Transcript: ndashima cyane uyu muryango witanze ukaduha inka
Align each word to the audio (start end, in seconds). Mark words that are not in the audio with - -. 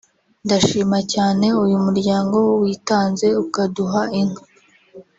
ndashima 0.45 0.99
cyane 1.13 1.45
uyu 1.63 1.77
muryango 1.85 2.37
witanze 2.61 3.27
ukaduha 3.43 4.01
inka 4.19 4.43